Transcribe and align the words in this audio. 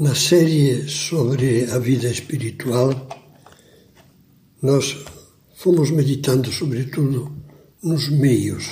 Na 0.00 0.14
série 0.14 0.88
sobre 0.88 1.70
a 1.70 1.78
vida 1.78 2.08
espiritual, 2.08 3.08
nós 4.62 4.96
fomos 5.54 5.90
meditando 5.90 6.50
sobretudo 6.50 7.30
nos 7.82 8.08
meios 8.08 8.64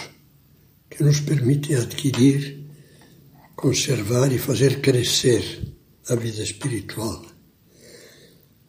que 0.89 1.05
nos 1.05 1.21
permitem 1.21 1.77
adquirir, 1.77 2.65
conservar 3.55 4.33
e 4.33 4.39
fazer 4.39 4.81
crescer 4.81 5.43
a 6.09 6.15
vida 6.15 6.43
espiritual. 6.43 7.23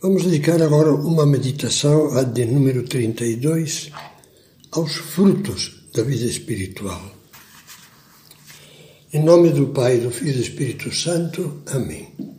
Vamos 0.01 0.25
dedicar 0.25 0.61
agora 0.61 0.93
uma 0.93 1.25
meditação, 1.25 2.17
a 2.17 2.23
de 2.23 2.45
número 2.45 2.83
32, 2.83 3.91
aos 4.71 4.95
frutos 4.95 5.87
da 5.93 6.03
vida 6.03 6.25
espiritual. 6.25 7.01
Em 9.13 9.23
nome 9.23 9.51
do 9.51 9.67
Pai, 9.67 9.99
do 9.99 10.11
Filho 10.11 10.31
e 10.31 10.33
do 10.33 10.41
Espírito 10.41 10.93
Santo. 10.93 11.61
Amém. 11.67 12.30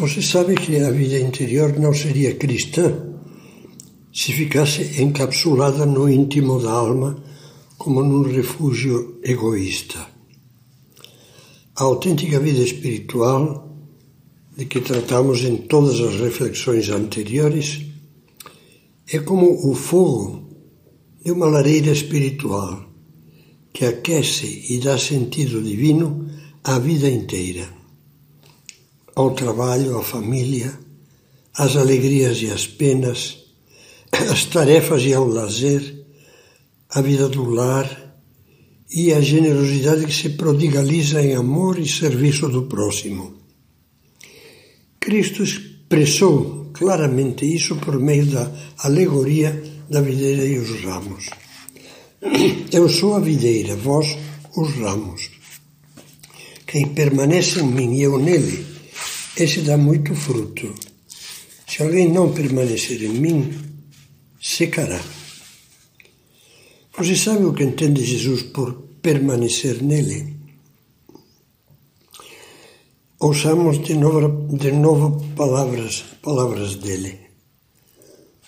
Você 0.00 0.22
sabe 0.22 0.54
que 0.54 0.78
a 0.78 0.90
vida 0.90 1.18
interior 1.18 1.78
não 1.78 1.92
seria 1.92 2.34
cristã 2.34 2.86
se 4.10 4.32
ficasse 4.32 5.02
encapsulada 5.02 5.84
no 5.84 6.08
íntimo 6.08 6.58
da 6.58 6.72
alma 6.72 7.22
como 7.76 8.02
num 8.02 8.22
refúgio 8.22 9.20
egoísta. 9.22 9.98
A 11.76 11.82
autêntica 11.84 12.40
vida 12.40 12.62
espiritual, 12.62 13.76
de 14.56 14.64
que 14.64 14.80
tratamos 14.80 15.44
em 15.44 15.58
todas 15.68 16.00
as 16.00 16.18
reflexões 16.18 16.88
anteriores, 16.88 17.82
é 19.06 19.18
como 19.18 19.70
o 19.70 19.74
fogo 19.74 20.48
de 21.22 21.30
uma 21.30 21.44
lareira 21.44 21.92
espiritual 21.92 22.86
que 23.70 23.84
aquece 23.84 24.64
e 24.70 24.78
dá 24.78 24.96
sentido 24.96 25.60
divino 25.62 26.26
à 26.64 26.78
vida 26.78 27.10
inteira 27.10 27.79
ao 29.20 29.34
trabalho, 29.34 29.98
à 29.98 30.02
família, 30.02 30.72
às 31.54 31.76
alegrias 31.76 32.40
e 32.42 32.50
às 32.50 32.66
penas, 32.66 33.38
às 34.12 34.44
tarefas 34.46 35.02
e 35.02 35.12
ao 35.12 35.26
lazer, 35.26 35.82
à 36.88 37.00
vida 37.02 37.28
do 37.28 37.44
lar 37.44 37.88
e 38.90 39.12
à 39.12 39.20
generosidade 39.20 40.06
que 40.06 40.12
se 40.12 40.30
prodigaliza 40.30 41.22
em 41.22 41.34
amor 41.34 41.78
e 41.78 41.86
serviço 41.86 42.48
do 42.48 42.62
próximo. 42.62 43.34
Cristo 44.98 45.42
expressou 45.42 46.70
claramente 46.72 47.44
isso 47.44 47.76
por 47.76 47.98
meio 47.98 48.26
da 48.26 48.50
alegoria 48.78 49.62
da 49.88 50.00
videira 50.00 50.44
e 50.44 50.58
os 50.58 50.82
ramos. 50.82 51.26
Eu 52.72 52.88
sou 52.88 53.16
a 53.16 53.20
videira, 53.20 53.76
vós 53.76 54.16
os 54.56 54.70
ramos. 54.76 55.30
Quem 56.66 56.88
permanece 56.88 57.60
em 57.60 57.66
mim 57.66 57.94
e 57.94 58.02
eu 58.02 58.18
nele, 58.18 58.69
esse 59.44 59.62
dá 59.62 59.76
muito 59.76 60.14
fruto. 60.14 60.74
Se 61.66 61.82
alguém 61.82 62.12
não 62.12 62.32
permanecer 62.32 63.02
em 63.02 63.14
mim, 63.14 63.52
secará. 64.40 65.00
Você 66.96 67.16
sabe 67.16 67.44
o 67.44 67.54
que 67.54 67.62
entende 67.62 68.04
Jesus 68.04 68.42
por 68.42 68.72
permanecer 69.00 69.82
nele? 69.82 70.36
Ouçamos 73.18 73.82
de 73.82 73.94
novo, 73.94 74.56
de 74.56 74.72
novo 74.72 75.22
palavras, 75.36 76.04
palavras 76.22 76.76
dele. 76.76 77.20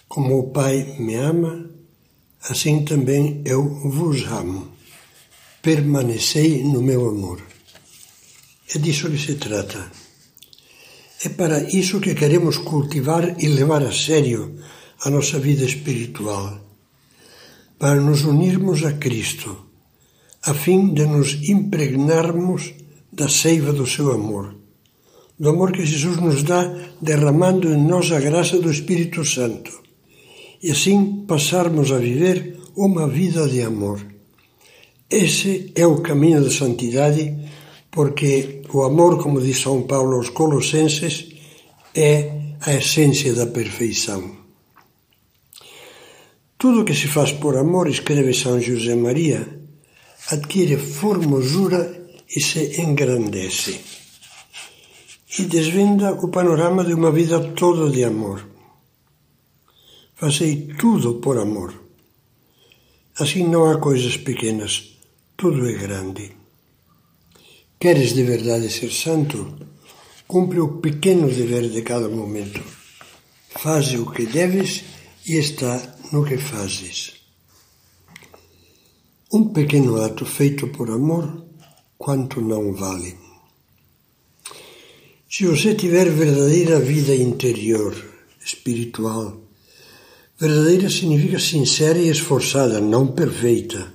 Como 0.09 0.39
o 0.39 0.51
Pai 0.51 0.97
me 0.99 1.15
ama, 1.15 1.71
assim 2.43 2.85
também 2.85 3.43
eu 3.45 3.63
vos 3.89 4.27
amo. 4.27 4.73
Permanecei 5.63 6.65
no 6.65 6.83
meu 6.83 7.09
amor. 7.09 7.41
É 8.75 8.79
disso 8.79 9.11
que 9.11 9.19
se 9.19 9.35
trata. 9.37 10.02
É 11.25 11.29
para 11.29 11.63
isso 11.71 12.01
que 12.01 12.17
queremos 12.17 12.59
cultivar 12.59 13.37
e 13.39 13.47
levar 13.47 13.83
a 13.83 13.93
sério 13.93 14.57
a 15.05 15.09
nossa 15.09 15.39
vida 15.39 15.65
espiritual, 15.65 16.59
para 17.79 18.01
nos 18.01 18.25
unirmos 18.25 18.85
a 18.85 18.95
Cristo, 18.95 19.57
a 20.43 20.53
fim 20.53 20.93
de 20.93 21.07
nos 21.07 21.49
impregnarmos 21.49 22.75
da 23.13 23.29
seiva 23.29 23.73
do 23.73 23.87
seu 23.87 24.11
amor, 24.11 24.57
do 25.39 25.49
amor 25.49 25.71
que 25.71 25.87
Jesus 25.87 26.17
nos 26.17 26.43
dá 26.43 26.63
derramando 27.01 27.73
em 27.73 27.81
nós 27.81 28.11
a 28.11 28.19
graça 28.19 28.59
do 28.59 28.71
Espírito 28.71 29.25
Santo, 29.25 29.71
e 30.61 30.73
assim 30.73 31.25
passarmos 31.27 31.93
a 31.93 31.99
viver 31.99 32.59
uma 32.77 33.07
vida 33.07 33.49
de 33.49 33.63
amor. 33.63 34.05
Esse 35.09 35.71
é 35.77 35.87
o 35.87 36.01
caminho 36.01 36.43
da 36.43 36.51
santidade 36.51 37.37
porque 37.93 38.63
o 38.73 38.83
amor, 38.83 39.23
como 39.23 39.41
diz 39.41 39.61
São 39.61 39.83
Paulo 39.83 40.17
aos 40.17 40.31
Colossenses, 40.31 41.29
é 41.95 42.57
a 42.63 42.75
essência 42.75 43.35
da 43.35 43.47
perfeição. 43.47 44.35
Tudo 46.57 46.85
que 46.87 46.95
se 46.95 47.07
faz 47.07 47.33
por 47.33 47.55
amor, 47.57 47.87
escreve 47.89 48.33
São 48.33 48.59
José 48.59 48.95
Maria, 48.95 49.47
adquire 50.31 50.79
formosura 50.79 51.83
e 52.35 52.41
se 52.41 52.81
engrandece. 52.81 53.79
E 55.39 55.43
desvenda 55.45 56.13
o 56.13 56.29
panorama 56.29 56.85
de 56.85 56.95
uma 56.95 57.11
vida 57.11 57.53
toda 57.53 57.91
de 57.91 58.05
amor. 58.05 58.47
Fazei 60.15 60.69
tudo 60.79 61.15
por 61.15 61.37
amor. 61.39 61.75
Assim 63.19 63.47
não 63.47 63.71
há 63.71 63.79
coisas 63.79 64.17
pequenas, 64.17 64.97
tudo 65.37 65.69
é 65.69 65.73
grande. 65.73 66.42
Queres 67.83 68.15
de 68.15 68.23
verdade 68.23 68.71
ser 68.71 68.93
santo? 68.93 69.39
Cumpre 70.29 70.61
o 70.61 70.79
pequeno 70.79 71.27
dever 71.27 71.69
de 71.69 71.83
cada 71.83 72.09
momento. 72.09 72.63
Faze 73.59 73.99
o 73.99 74.09
que 74.09 74.25
deves 74.25 74.85
e 75.27 75.33
está 75.35 75.75
no 76.13 76.25
que 76.25 76.39
fazes. 76.39 77.15
Um 79.33 79.49
pequeno 79.49 80.01
ato 80.01 80.25
feito 80.25 80.69
por 80.69 80.93
amor, 80.93 81.45
quanto 81.99 82.41
não 82.41 82.73
vale. 82.73 83.19
Se 85.29 85.45
você 85.45 85.75
tiver 85.75 86.09
verdadeira 86.09 86.79
vida 86.79 87.17
interior, 87.17 87.97
espiritual, 88.39 89.41
verdadeira 90.39 90.89
significa 90.89 91.41
sincera 91.41 91.99
e 91.99 92.09
esforçada, 92.09 92.81
não 92.81 93.09
perfeita. 93.09 93.93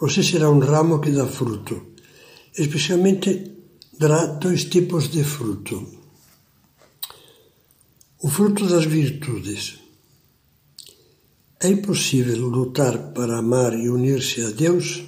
Você 0.00 0.24
será 0.24 0.50
um 0.50 0.58
ramo 0.58 1.00
que 1.00 1.12
dá 1.12 1.24
fruto 1.24 1.94
especialmente 2.56 3.52
dará 3.98 4.26
dois 4.26 4.64
tipos 4.64 5.10
de 5.10 5.22
fruto. 5.24 5.86
O 8.22 8.28
fruto 8.28 8.66
das 8.66 8.84
virtudes. 8.84 9.78
É 11.60 11.68
impossível 11.68 12.48
lutar 12.48 13.12
para 13.12 13.38
amar 13.38 13.72
e 13.72 13.88
unir-se 13.88 14.42
a 14.42 14.50
Deus 14.50 15.02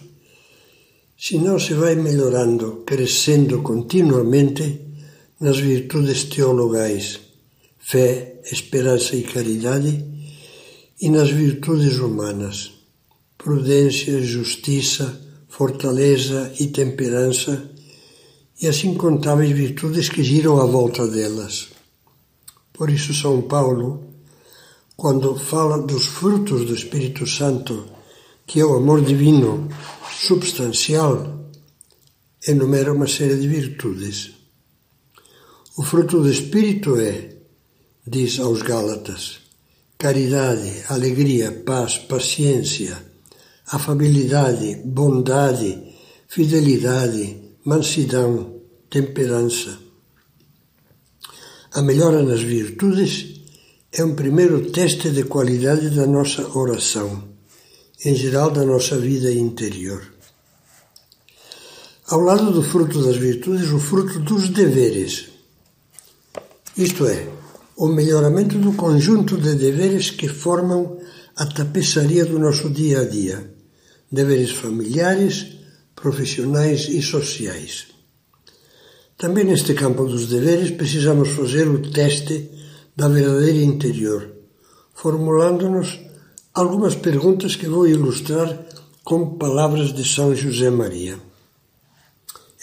se 1.16 1.36
não 1.36 1.58
se 1.58 1.74
vai 1.74 1.96
melhorando, 1.96 2.84
crescendo 2.86 3.60
continuamente 3.60 4.80
nas 5.40 5.58
virtudes 5.58 6.24
teologais, 6.24 7.18
fé, 7.78 8.40
esperança 8.50 9.16
e 9.16 9.22
caridade, 9.22 10.04
e 11.00 11.08
nas 11.10 11.30
virtudes 11.30 11.98
humanas, 11.98 12.72
prudência, 13.36 14.22
justiça, 14.22 15.20
fortaleza 15.58 16.52
e 16.60 16.68
temperança, 16.68 17.68
e 18.62 18.68
assim 18.68 18.94
contáveis 18.94 19.50
virtudes 19.50 20.08
que 20.08 20.22
giram 20.22 20.60
à 20.60 20.64
volta 20.64 21.04
delas. 21.04 21.70
Por 22.72 22.88
isso, 22.88 23.12
São 23.12 23.42
Paulo, 23.42 24.04
quando 24.96 25.34
fala 25.36 25.82
dos 25.82 26.06
frutos 26.06 26.64
do 26.64 26.72
Espírito 26.72 27.26
Santo, 27.26 27.86
que 28.46 28.60
é 28.60 28.64
o 28.64 28.76
amor 28.76 29.04
divino 29.04 29.68
substancial, 30.16 31.50
enumera 32.46 32.92
uma 32.92 33.08
série 33.08 33.36
de 33.36 33.48
virtudes. 33.48 34.30
O 35.76 35.82
fruto 35.82 36.20
do 36.20 36.30
Espírito 36.30 36.96
é, 37.00 37.34
diz 38.06 38.38
aos 38.38 38.62
Gálatas, 38.62 39.40
caridade, 39.98 40.84
alegria, 40.88 41.50
paz, 41.66 41.98
paciência, 41.98 43.08
afabilidade, 43.70 44.82
bondade, 44.84 45.94
fidelidade, 46.26 47.36
mansidão, 47.64 48.60
temperança. 48.88 49.78
A 51.72 51.82
melhora 51.82 52.22
nas 52.22 52.40
virtudes 52.40 53.42
é 53.92 54.02
um 54.02 54.14
primeiro 54.14 54.70
teste 54.70 55.10
de 55.10 55.24
qualidade 55.24 55.90
da 55.90 56.06
nossa 56.06 56.46
oração, 56.56 57.24
em 58.04 58.14
geral 58.14 58.50
da 58.50 58.64
nossa 58.64 58.96
vida 58.96 59.30
interior. 59.30 60.02
Ao 62.06 62.20
lado 62.20 62.50
do 62.50 62.62
fruto 62.62 63.02
das 63.02 63.16
virtudes, 63.16 63.70
o 63.70 63.78
fruto 63.78 64.18
dos 64.20 64.48
deveres. 64.48 65.28
Isto 66.74 67.06
é, 67.06 67.28
o 67.76 67.86
melhoramento 67.86 68.58
do 68.58 68.72
conjunto 68.72 69.36
de 69.36 69.54
deveres 69.56 70.10
que 70.10 70.26
formam 70.26 70.98
a 71.36 71.44
tapeçaria 71.44 72.24
do 72.24 72.38
nosso 72.38 72.70
dia 72.70 73.00
a 73.00 73.04
dia 73.04 73.57
deveres 74.10 74.50
familiares, 74.50 75.58
profissionais 75.94 76.88
e 76.88 77.02
sociais. 77.02 77.88
Também 79.16 79.44
neste 79.44 79.74
campo 79.74 80.04
dos 80.04 80.28
deveres 80.28 80.70
precisamos 80.70 81.28
fazer 81.30 81.68
o 81.68 81.90
teste 81.90 82.50
da 82.96 83.08
verdadeira 83.08 83.62
interior, 83.62 84.30
formulando-nos 84.94 86.00
algumas 86.54 86.94
perguntas 86.94 87.54
que 87.56 87.68
vou 87.68 87.86
ilustrar 87.86 88.66
com 89.04 89.36
palavras 89.36 89.92
de 89.92 90.04
São 90.08 90.34
José 90.34 90.70
Maria. 90.70 91.18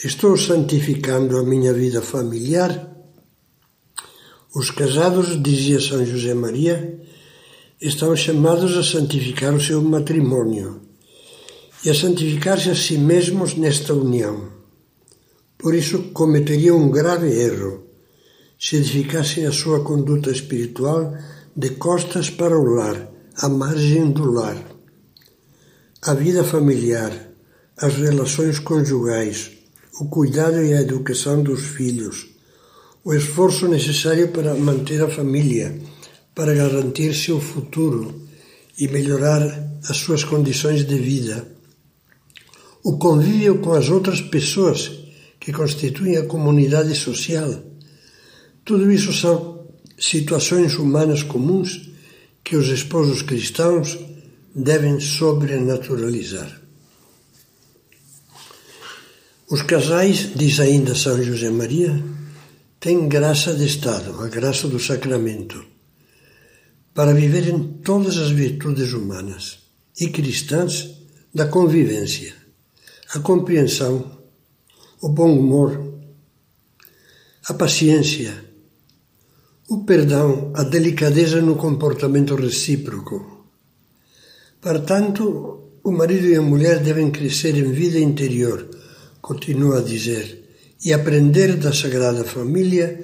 Estou 0.03 0.38
santificando 0.38 1.38
a 1.38 1.44
minha 1.44 1.74
vida 1.74 2.01
familiar? 2.01 2.91
Os 4.53 4.71
casados, 4.71 5.41
dizia 5.41 5.80
São 5.81 6.06
José 6.06 6.33
Maria, 6.33 7.01
estão 7.81 8.15
chamados 8.15 8.77
a 8.77 8.83
santificar 8.83 9.53
o 9.53 9.62
seu 9.62 9.81
matrimônio 9.81 10.85
e 11.86 11.90
a 11.90 11.94
santificar-se 11.94 12.72
a 12.72 12.76
si 12.76 12.98
mesmos 12.98 13.56
nesta 13.56 13.94
união. 13.94 14.50
Por 15.58 15.76
isso 15.76 16.12
cometeriam 16.12 16.78
um 16.78 16.90
grave 16.90 17.32
erro 17.32 17.86
se 18.60 18.78
edificassem 18.78 19.46
a 19.46 19.52
sua 19.52 19.84
conduta 19.84 20.32
espiritual 20.32 21.14
de 21.56 21.72
costas 21.72 22.30
para 22.30 22.58
o 22.58 22.64
lar, 22.64 23.12
à 23.38 23.48
margem 23.48 24.12
do 24.12 24.32
lar. 24.32 24.58
A 26.02 26.14
vida 26.14 26.44
familiar, 26.44 27.12
as 27.78 27.94
relações 27.96 28.60
conjugais, 28.60 29.52
o 30.00 30.06
cuidado 30.06 30.64
e 30.64 30.74
a 30.74 30.82
educação 30.82 31.44
dos 31.44 31.62
filhos, 31.62 32.28
o 33.04 33.14
esforço 33.14 33.68
necessário 33.68 34.30
para 34.30 34.56
manter 34.56 35.04
a 35.04 35.10
família, 35.10 35.80
para 36.34 36.54
garantir 36.54 37.14
seu 37.14 37.40
futuro 37.40 38.24
e 38.80 38.88
melhorar 38.88 39.80
as 39.88 39.98
suas 39.98 40.24
condições 40.24 40.86
de 40.86 40.98
vida. 40.98 41.55
O 42.86 43.00
convívio 43.00 43.58
com 43.62 43.74
as 43.74 43.90
outras 43.90 44.22
pessoas 44.22 44.92
que 45.40 45.52
constituem 45.52 46.18
a 46.18 46.28
comunidade 46.28 46.94
social. 46.94 47.52
Tudo 48.64 48.92
isso 48.92 49.12
são 49.12 49.66
situações 49.98 50.76
humanas 50.76 51.24
comuns 51.24 51.90
que 52.44 52.56
os 52.56 52.68
esposos 52.68 53.24
cristãos 53.24 53.98
devem 54.54 55.00
sobrenaturalizar. 55.00 56.62
Os 59.50 59.64
casais, 59.64 60.30
diz 60.36 60.60
ainda 60.60 60.94
São 60.94 61.24
José 61.24 61.50
Maria, 61.50 62.04
têm 62.80 63.10
graça 63.10 63.56
de 63.56 63.66
Estado, 63.66 64.22
a 64.22 64.28
graça 64.28 64.68
do 64.68 64.80
sacramento, 64.80 65.66
para 66.94 67.16
viverem 67.16 67.80
todas 67.84 68.16
as 68.18 68.30
virtudes 68.30 68.94
humanas 68.94 69.58
e 70.00 70.08
cristãs 70.10 70.88
da 71.34 71.48
convivência, 71.48 72.44
a 73.15 73.19
compreensão, 73.19 74.12
o 75.01 75.07
bom 75.07 75.31
humor, 75.39 75.71
a 77.47 77.53
paciência, 77.53 78.33
o 79.69 79.85
perdão, 79.85 80.51
a 80.53 80.63
delicadeza 80.63 81.41
no 81.41 81.56
comportamento 81.56 82.35
recíproco. 82.35 83.47
Portanto, 84.59 85.77
o 85.81 85.91
marido 85.91 86.27
e 86.27 86.35
a 86.35 86.41
mulher 86.41 86.83
devem 86.83 87.09
crescer 87.09 87.56
em 87.56 87.71
vida 87.71 88.00
interior, 88.00 88.67
continua 89.21 89.79
a 89.79 89.81
dizer, 89.81 90.25
e 90.83 90.91
aprender 90.91 91.56
da 91.56 91.71
Sagrada 91.71 92.25
Família 92.25 93.01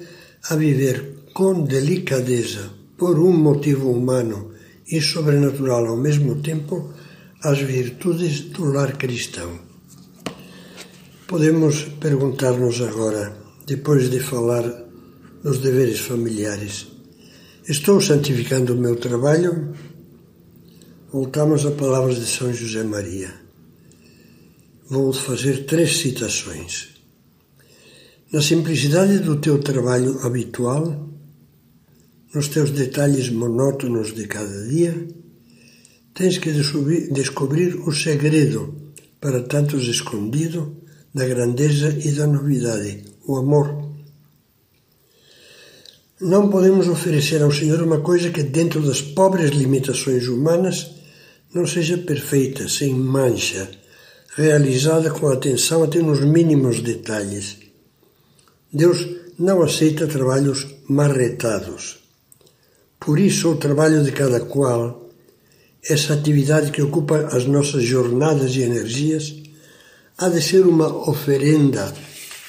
a 0.50 0.56
viver 0.56 1.24
com 1.32 1.64
delicadeza, 1.64 2.68
por 2.98 3.18
um 3.18 3.32
motivo 3.32 3.90
humano 3.90 4.52
e 4.86 5.00
sobrenatural 5.00 5.86
ao 5.86 5.96
mesmo 5.96 6.42
tempo, 6.42 6.92
as 7.42 7.60
virtudes 7.60 8.40
do 8.40 8.64
lar 8.66 8.98
cristão. 8.98 9.71
Podemos 11.32 11.84
perguntar-nos 11.98 12.82
agora, 12.82 13.34
depois 13.66 14.10
de 14.10 14.20
falar 14.20 14.64
dos 15.42 15.60
deveres 15.60 15.98
familiares, 15.98 16.88
estou 17.66 18.02
santificando 18.02 18.74
o 18.74 18.76
meu 18.76 18.96
trabalho? 18.96 19.72
Voltamos 21.10 21.64
a 21.64 21.70
palavras 21.70 22.16
de 22.16 22.26
São 22.26 22.52
José 22.52 22.82
Maria. 22.84 23.32
Vou 24.90 25.10
fazer 25.14 25.64
três 25.64 25.96
citações. 25.96 27.00
Na 28.30 28.42
simplicidade 28.42 29.20
do 29.20 29.36
teu 29.36 29.58
trabalho 29.58 30.18
habitual, 30.26 31.08
nos 32.34 32.48
teus 32.48 32.72
detalhes 32.72 33.30
monótonos 33.30 34.14
de 34.14 34.26
cada 34.26 34.68
dia, 34.68 35.08
tens 36.12 36.36
que 36.36 36.52
descobrir 36.52 37.76
o 37.88 37.90
segredo, 37.90 38.92
para 39.18 39.40
tantos 39.40 39.88
escondido, 39.88 40.81
da 41.14 41.26
grandeza 41.26 41.88
e 42.04 42.12
da 42.12 42.26
novidade, 42.26 43.04
o 43.26 43.36
amor. 43.36 43.92
Não 46.20 46.48
podemos 46.48 46.88
oferecer 46.88 47.42
ao 47.42 47.50
Senhor 47.50 47.82
uma 47.82 48.00
coisa 48.00 48.30
que, 48.30 48.42
dentro 48.42 48.80
das 48.80 49.02
pobres 49.02 49.50
limitações 49.50 50.28
humanas, 50.28 50.92
não 51.52 51.66
seja 51.66 51.98
perfeita, 51.98 52.68
sem 52.68 52.94
mancha, 52.94 53.68
realizada 54.36 55.10
com 55.10 55.28
atenção 55.28 55.82
até 55.82 56.00
nos 56.00 56.20
mínimos 56.20 56.80
detalhes. 56.80 57.58
Deus 58.72 59.06
não 59.38 59.62
aceita 59.62 60.06
trabalhos 60.06 60.66
marretados. 60.88 61.98
Por 62.98 63.18
isso, 63.18 63.50
o 63.50 63.56
trabalho 63.56 64.02
de 64.04 64.12
cada 64.12 64.40
qual, 64.40 65.10
essa 65.84 66.14
atividade 66.14 66.70
que 66.70 66.80
ocupa 66.80 67.28
as 67.32 67.44
nossas 67.44 67.82
jornadas 67.82 68.54
e 68.54 68.62
energias, 68.62 69.41
há 70.22 70.28
de 70.28 70.40
ser 70.40 70.64
uma 70.64 70.86
oferenda 71.10 71.92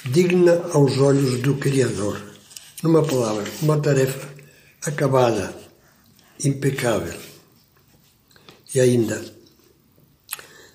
digna 0.05 0.61
aos 0.73 0.99
olhos 0.99 1.41
do 1.41 1.55
Criador. 1.55 2.21
Numa 2.83 3.01
palavra, 3.01 3.45
uma 3.63 3.79
tarefa 3.79 4.29
acabada, 4.85 5.55
impecável. 6.43 7.19
E 8.75 8.79
ainda, 8.79 9.19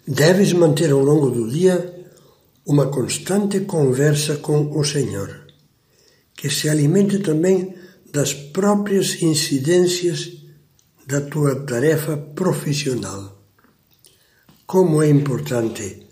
deves 0.09 0.53
manter 0.53 0.91
ao 0.91 0.99
longo 0.99 1.31
do 1.31 1.49
dia 1.49 2.05
uma 2.67 2.87
constante 2.89 3.61
conversa 3.61 4.39
com 4.39 4.77
o 4.77 4.85
Senhor, 4.85 5.47
que 6.35 6.51
se 6.51 6.69
alimente 6.69 7.21
também 7.21 7.77
das 8.13 8.35
próprias 8.35 9.23
incidências 9.23 10.33
da 11.07 11.21
tua 11.21 11.65
tarefa 11.65 12.17
profissional. 12.17 13.41
Como 14.67 15.01
é 15.01 15.09
importante, 15.09 16.08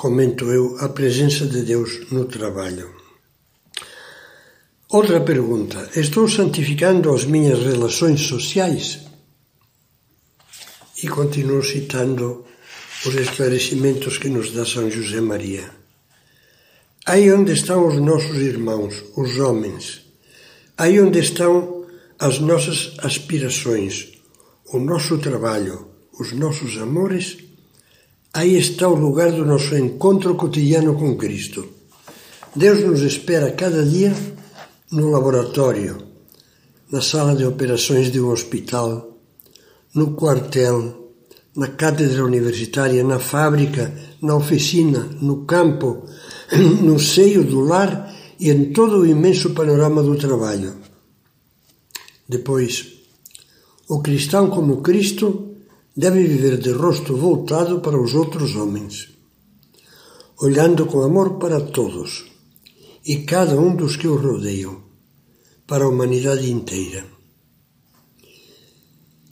comento 0.00 0.50
eu, 0.50 0.78
a 0.80 0.88
presença 0.88 1.44
de 1.46 1.60
Deus 1.60 2.10
no 2.10 2.24
trabalho. 2.24 2.88
Outra 4.88 5.20
pergunta: 5.20 5.90
estou 5.94 6.26
santificando 6.26 7.14
as 7.14 7.24
minhas 7.24 7.58
relações 7.58 8.22
sociais? 8.22 9.00
E 11.02 11.06
continuo 11.06 11.62
citando 11.62 12.46
os 13.04 13.14
esclarecimentos 13.14 14.16
que 14.16 14.30
nos 14.30 14.52
dá 14.52 14.64
São 14.64 14.90
José 14.90 15.20
Maria. 15.20 15.70
Aí 17.04 17.30
onde 17.30 17.52
estão 17.52 17.86
os 17.86 17.96
nossos 18.00 18.36
irmãos, 18.52 18.94
os 19.16 19.38
homens, 19.38 19.84
Aí 20.78 20.98
onde 20.98 21.18
estão 21.18 21.84
as 22.18 22.38
nossas 22.38 22.96
aspirações, 23.00 24.08
o 24.72 24.78
nosso 24.78 25.18
trabalho, 25.18 25.88
os 26.18 26.32
nossos 26.32 26.78
amores, 26.78 27.49
aí 28.32 28.56
está 28.56 28.88
o 28.88 28.94
lugar 28.94 29.32
do 29.32 29.44
nosso 29.44 29.76
encontro 29.76 30.34
cotidiano 30.34 30.94
com 30.94 31.16
Cristo. 31.16 31.66
Deus 32.54 32.80
nos 32.80 33.00
espera 33.02 33.52
cada 33.52 33.84
dia 33.84 34.14
no 34.90 35.10
laboratório, 35.10 35.98
na 36.90 37.00
sala 37.00 37.34
de 37.34 37.44
operações 37.44 38.10
de 38.10 38.20
um 38.20 38.30
hospital, 38.30 39.18
no 39.94 40.12
quartel, 40.14 41.12
na 41.56 41.68
cátedra 41.68 42.24
universitária, 42.24 43.02
na 43.02 43.18
fábrica, 43.18 43.92
na 44.22 44.36
oficina, 44.36 45.08
no 45.20 45.44
campo, 45.44 46.06
no 46.82 46.98
seio 46.98 47.44
do 47.44 47.60
lar 47.60 48.14
e 48.38 48.50
em 48.50 48.72
todo 48.72 48.98
o 48.98 49.06
imenso 49.06 49.50
panorama 49.50 50.02
do 50.02 50.16
trabalho. 50.16 50.74
Depois, 52.28 52.86
o 53.88 54.00
cristão 54.00 54.48
como 54.48 54.82
Cristo 54.82 55.49
deve 56.02 56.22
viver 56.32 56.56
de 56.64 56.72
rosto 56.72 57.12
voltado 57.14 57.80
para 57.84 58.00
os 58.00 58.14
outros 58.14 58.56
homens, 58.56 58.94
olhando 60.46 60.86
com 60.86 61.02
amor 61.02 61.28
para 61.38 61.60
todos 61.60 62.24
e 63.04 63.14
cada 63.32 63.54
um 63.60 63.76
dos 63.76 63.96
que 63.96 64.08
o 64.08 64.16
rodeiam, 64.16 64.76
para 65.66 65.84
a 65.84 65.88
humanidade 65.88 66.50
inteira. 66.50 67.04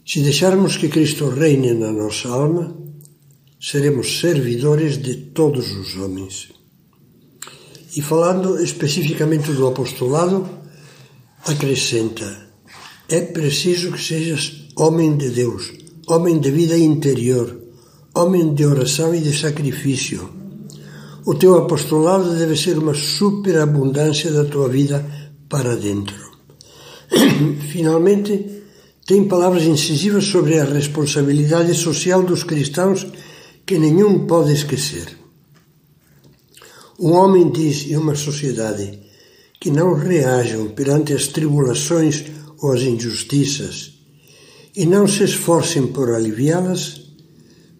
Se 0.05 0.19
deixarmos 0.21 0.77
que 0.77 0.89
Cristo 0.89 1.29
reine 1.29 1.73
na 1.73 1.91
nossa 1.91 2.29
alma, 2.29 2.65
seremos 3.59 4.19
servidores 4.19 5.01
de 5.01 5.15
todos 5.39 5.71
os 5.71 5.97
homens. 5.97 6.49
E 7.97 8.01
falando 8.01 8.61
especificamente 8.61 9.51
do 9.53 9.65
apostolado, 9.65 10.47
acrescenta: 11.45 12.29
é 13.07 13.21
preciso 13.21 13.91
que 13.91 14.01
sejas 14.01 14.69
homem 14.75 15.17
de 15.17 15.29
Deus, 15.31 15.78
homem 16.09 16.39
de 16.39 16.49
vida 16.49 16.75
interior, 16.75 17.55
homem 18.15 18.55
de 18.55 18.65
oração 18.65 19.13
e 19.13 19.19
de 19.19 19.31
sacrifício, 19.31 20.27
o 21.23 21.35
teu 21.35 21.55
apostolado 21.55 22.35
deve 22.35 22.55
ser 22.55 22.79
uma 22.79 22.95
superabundância 22.95 24.31
da 24.31 24.43
tua 24.43 24.67
vida 24.67 25.05
para 25.47 25.75
dentro. 25.75 26.31
Finalmente, 27.71 28.63
tem 29.05 29.27
palavras 29.27 29.63
incisivas 29.65 30.23
sobre 30.23 30.57
a 30.57 30.65
responsabilidade 30.65 31.75
social 31.75 32.23
dos 32.23 32.43
cristãos 32.43 33.05
que 33.63 33.77
nenhum 33.77 34.25
pode 34.25 34.51
esquecer. 34.51 35.15
Um 36.99 37.11
homem 37.11 37.51
diz 37.51 37.85
em 37.85 37.95
uma 37.95 38.15
sociedade 38.15 38.99
que 39.61 39.69
não 39.69 39.93
reajam 39.93 40.69
perante 40.69 41.13
as 41.13 41.27
tribulações 41.27 42.25
ou 42.57 42.71
as 42.71 42.81
injustiças 42.81 43.98
e 44.75 44.85
não 44.85 45.07
se 45.07 45.23
esforcem 45.23 45.87
por 45.87 46.09
aliviá-las, 46.09 47.01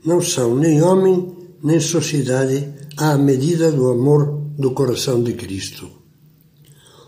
não 0.05 0.21
são 0.21 0.55
nem 0.55 0.81
homem 0.81 1.37
nem 1.63 1.79
sociedade 1.79 2.69
à 2.97 3.17
medida 3.17 3.71
do 3.71 3.89
amor 3.89 4.41
do 4.57 4.71
coração 4.71 5.21
de 5.21 5.33
Cristo. 5.33 5.89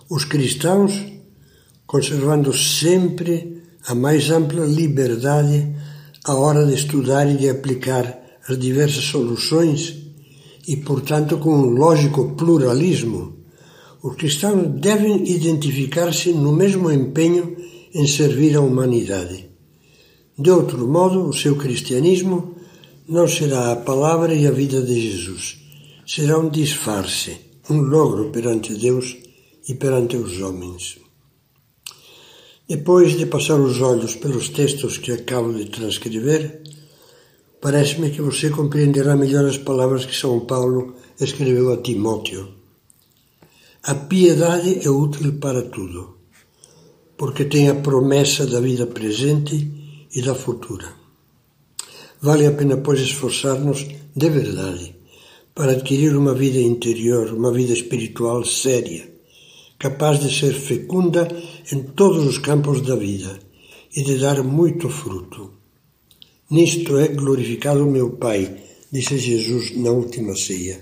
Os 0.10 0.26
cristãos, 0.26 1.06
conservando 1.88 2.54
sempre 2.54 3.62
a 3.88 3.96
mais 3.96 4.30
ampla 4.30 4.66
liberdade 4.66 5.74
à 6.26 6.36
hora 6.36 6.66
de 6.66 6.74
estudar 6.74 7.30
e 7.30 7.38
de 7.38 7.50
aplicar 7.50 8.20
as 8.48 8.58
diversas 8.58 9.06
soluções 9.06 9.98
e, 10.68 10.78
portanto, 10.78 11.38
com 11.38 11.54
um 11.54 11.72
lógico 11.72 12.36
pluralismo, 12.36 13.38
os 14.04 14.16
cristãos 14.16 14.68
devem 14.80 15.30
identificar-se 15.30 16.34
no 16.34 16.52
mesmo 16.52 16.92
empenho 16.92 17.56
em 17.94 18.08
servir 18.08 18.56
a 18.56 18.62
humanidade. 18.62 19.51
De 20.42 20.50
outro 20.50 20.88
modo, 20.88 21.30
o 21.30 21.34
seu 21.34 21.56
cristianismo 21.56 22.56
não 23.08 23.28
será 23.28 23.72
a 23.72 23.76
palavra 23.76 24.34
e 24.34 24.48
a 24.48 24.52
vida 24.52 24.82
de 24.82 25.00
Jesus, 25.00 25.60
será 26.04 26.40
um 26.40 26.50
disfarce, 26.50 27.38
um 27.70 27.80
logro 27.80 28.32
perante 28.32 28.74
Deus 28.74 29.18
e 29.70 29.76
perante 29.76 30.18
os 30.18 30.42
homens. 30.42 30.98
Depois 32.68 33.16
de 33.16 33.28
passar 33.28 33.60
os 33.60 33.82
olhos 33.82 34.16
pelos 34.16 34.50
textos 34.50 34.98
que 34.98 35.12
acabo 35.12 35.54
de 35.54 35.66
transcrever, 35.66 36.64
parece-me 37.62 38.10
que 38.10 38.24
você 38.24 38.50
compreenderá 38.50 39.16
melhor 39.16 39.46
as 39.46 39.60
palavras 39.60 40.08
que 40.08 40.16
São 40.16 40.40
Paulo 40.40 40.96
escreveu 41.20 41.72
a 41.72 41.78
Timóteo. 41.78 42.50
A 43.84 43.94
piedade 43.94 44.80
é 44.84 44.90
útil 44.90 45.34
para 45.34 45.62
tudo, 45.62 46.18
porque 47.16 47.46
tem 47.46 47.70
a 47.70 47.76
promessa 47.76 48.48
da 48.48 48.60
vida 48.60 48.88
presente 48.88 49.81
e 50.14 50.22
da 50.22 50.36
futura. 50.36 50.94
Vale 52.22 52.46
a 52.46 52.52
pena, 52.52 52.78
pois, 52.78 53.00
esforçar-nos 53.00 53.88
de 54.16 54.30
verdade 54.30 54.96
para 55.54 55.74
adquirir 55.74 56.16
uma 56.16 56.34
vida 56.34 56.60
interior, 56.60 57.34
uma 57.34 57.52
vida 57.52 57.74
espiritual 57.74 58.46
séria, 58.46 59.12
capaz 59.78 60.20
de 60.20 60.34
ser 60.34 60.54
fecunda 60.54 61.28
em 61.72 61.84
todos 61.84 62.26
os 62.26 62.38
campos 62.38 62.82
da 62.82 62.96
vida 62.96 63.40
e 63.96 64.04
de 64.04 64.18
dar 64.18 64.44
muito 64.44 64.90
fruto. 64.90 65.52
Nisto 66.50 66.98
é 66.98 67.08
glorificado 67.08 67.86
meu 67.86 68.12
Pai, 68.12 68.58
disse 68.92 69.18
Jesus 69.18 69.76
na 69.78 69.92
última 69.92 70.36
ceia, 70.36 70.80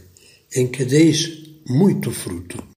em 0.55 0.67
que 0.67 0.83
deis 0.83 1.49
muito 1.67 2.11
fruto. 2.11 2.68